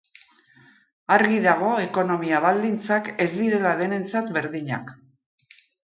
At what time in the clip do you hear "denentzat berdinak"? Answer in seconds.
3.87-4.95